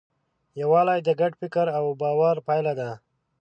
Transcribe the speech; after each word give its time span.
یووالی 0.61 0.99
د 1.03 1.09
ګډ 1.19 1.31
فکر 1.41 1.65
او 1.77 1.85
باور 2.01 2.35
پایله 2.47 2.73
ده. 2.79 2.89